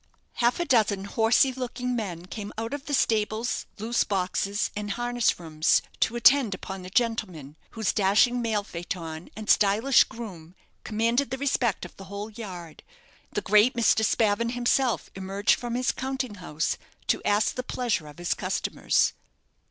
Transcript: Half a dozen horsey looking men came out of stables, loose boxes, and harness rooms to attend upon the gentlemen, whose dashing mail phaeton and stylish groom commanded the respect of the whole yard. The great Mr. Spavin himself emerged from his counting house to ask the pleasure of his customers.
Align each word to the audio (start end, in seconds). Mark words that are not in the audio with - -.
Half 0.37 0.59
a 0.59 0.65
dozen 0.65 1.05
horsey 1.05 1.53
looking 1.53 1.95
men 1.95 2.25
came 2.25 2.51
out 2.57 2.73
of 2.73 2.89
stables, 2.89 3.67
loose 3.77 4.03
boxes, 4.03 4.71
and 4.75 4.89
harness 4.89 5.39
rooms 5.39 5.83
to 5.99 6.15
attend 6.15 6.55
upon 6.55 6.81
the 6.81 6.89
gentlemen, 6.89 7.55
whose 7.73 7.93
dashing 7.93 8.41
mail 8.41 8.63
phaeton 8.63 9.29
and 9.35 9.47
stylish 9.47 10.03
groom 10.05 10.55
commanded 10.83 11.29
the 11.29 11.37
respect 11.37 11.85
of 11.85 11.95
the 11.97 12.05
whole 12.05 12.31
yard. 12.31 12.81
The 13.33 13.41
great 13.41 13.75
Mr. 13.75 14.03
Spavin 14.03 14.49
himself 14.53 15.11
emerged 15.13 15.53
from 15.53 15.75
his 15.75 15.91
counting 15.91 16.33
house 16.41 16.79
to 17.05 17.21
ask 17.23 17.53
the 17.53 17.61
pleasure 17.61 18.07
of 18.07 18.17
his 18.17 18.33
customers. 18.33 19.13